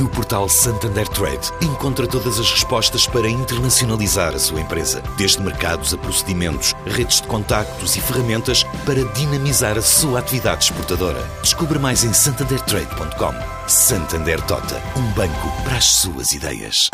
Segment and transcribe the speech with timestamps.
[0.00, 5.94] No portal Santander Trade, encontra todas as respostas para internacionalizar a sua empresa, desde mercados
[5.94, 11.22] a procedimentos, redes de contactos e ferramentas para dinamizar a sua atividade exportadora.
[11.42, 13.68] Descubra mais em santandertrade.com.
[13.68, 16.90] Santander Tota, um banco para as suas ideias.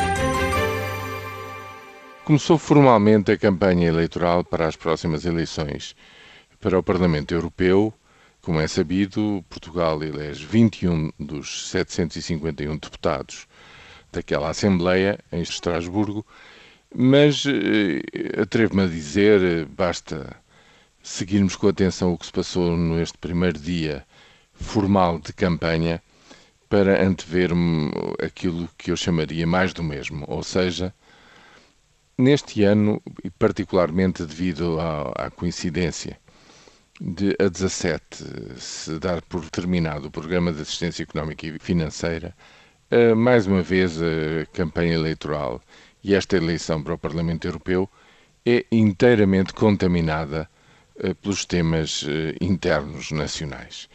[2.25, 5.95] Começou formalmente a campanha eleitoral para as próximas eleições
[6.61, 7.95] para o Parlamento Europeu
[8.43, 13.47] como é sabido, Portugal elege 21 dos 751 deputados
[14.11, 16.27] daquela Assembleia em Estrasburgo,
[16.95, 20.37] mas eh, atrevo-me a dizer, basta
[21.03, 24.05] seguirmos com atenção o que se passou neste primeiro dia
[24.55, 26.03] formal de campanha
[26.69, 27.51] para antever
[28.25, 30.95] aquilo que eu chamaria mais do mesmo, ou seja,
[32.17, 36.19] neste ano, e particularmente devido à, à coincidência
[37.01, 38.25] de a 17
[38.59, 42.37] se dar por terminado o programa de assistência económica e financeira,
[43.17, 45.63] mais uma vez a campanha eleitoral
[46.05, 47.89] e esta eleição para o Parlamento Europeu
[48.45, 50.49] é inteiramente contaminada
[51.23, 52.05] pelos temas
[52.41, 53.89] internos nacionais.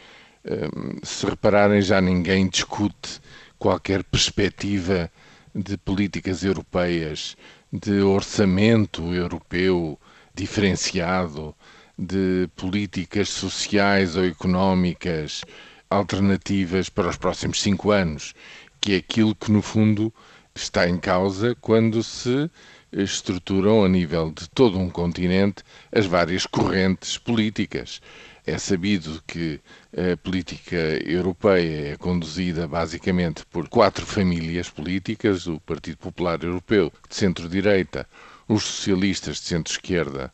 [1.04, 3.20] Se repararem, já ninguém discute
[3.58, 5.10] qualquer perspectiva
[5.54, 7.36] de políticas europeias,
[7.72, 9.98] de orçamento europeu
[10.34, 11.54] diferenciado,
[11.98, 15.42] de políticas sociais ou económicas
[15.88, 18.34] alternativas para os próximos cinco anos,
[18.80, 20.12] que é aquilo que, no fundo,
[20.54, 22.50] está em causa quando se
[22.92, 28.00] estruturam a nível de todo um continente as várias correntes políticas.
[28.46, 29.60] É sabido que
[29.92, 37.16] a política europeia é conduzida basicamente por quatro famílias políticas: o Partido Popular Europeu de
[37.16, 38.06] centro-direita,
[38.48, 40.32] os socialistas de centro-esquerda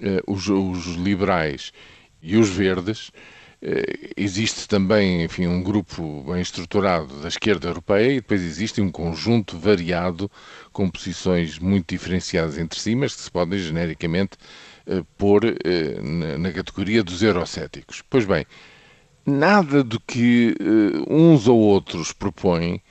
[0.00, 1.72] eh, os, os, liberais
[2.22, 3.10] e os verdes,
[3.62, 8.90] eh, existe também, enfim, um grupo bem estruturado da esquerda europeia e depois existe um
[8.90, 10.30] conjunto variado
[10.70, 14.36] com posições muito diferenciadas entre si, mas que se podem genericamente
[14.86, 15.42] eh, pôr
[16.38, 18.02] na, categoria dos eurocéticos.
[18.10, 18.44] Pois bem,
[19.24, 20.54] nada do que
[21.08, 22.82] uns ou outros propõem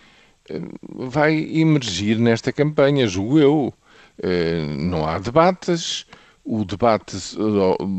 [0.82, 3.74] vai emergir nesta campanha, julgo eu.
[4.78, 6.06] Não há debates,
[6.44, 7.18] o debate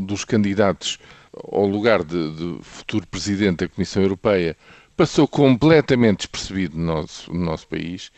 [0.05, 0.97] dos candidatos
[1.33, 4.57] ao lugar de, de, futuro presidente da Comissão Europeia
[4.95, 8.11] passou completamente despercebido no nosso, no nosso país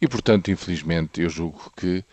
[0.00, 2.04] e, portanto, infelizmente, eu julgo que,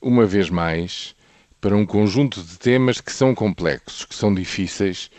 [0.00, 1.14] uma vez mais,
[1.60, 5.10] para um conjunto de temas que são complexos, que são difíceis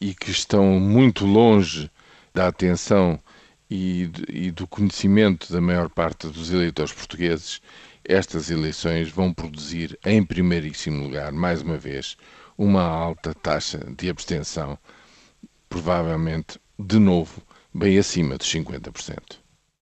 [0.00, 1.90] e que estão muito longe
[2.34, 3.20] da atenção
[3.70, 7.60] e, e do conhecimento da maior parte dos eleitores portugueses,
[8.04, 12.16] estas eleições vão produzir, em primeiríssimo lugar, mais uma vez,
[12.56, 14.78] uma alta taxa de abstenção,
[15.68, 17.42] provavelmente, de novo,
[17.72, 19.41] bem acima dos 50%.